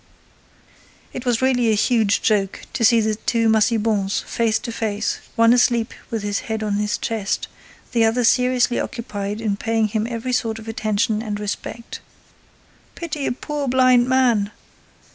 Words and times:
It 1.13 1.27
was 1.27 1.43
really 1.43 1.69
a 1.71 1.75
huge 1.75 2.23
joke 2.23 2.61
to 2.73 2.83
see 2.83 3.01
the 3.01 3.13
two 3.13 3.47
Massibans 3.47 4.23
face 4.23 4.57
to 4.57 4.71
face, 4.71 5.19
one 5.35 5.53
asleep 5.53 5.93
with 6.09 6.23
his 6.23 6.39
head 6.49 6.63
on 6.63 6.77
his 6.77 6.97
chest, 6.97 7.47
the 7.91 8.03
other 8.03 8.23
seriously 8.23 8.79
occupied 8.79 9.39
in 9.39 9.57
paying 9.57 9.89
him 9.89 10.07
every 10.09 10.33
sort 10.33 10.57
of 10.57 10.67
attention 10.67 11.21
and 11.21 11.39
respect: 11.39 11.99
"Pity 12.95 13.27
a 13.27 13.31
poor 13.31 13.67
blind 13.67 14.07
man! 14.09 14.49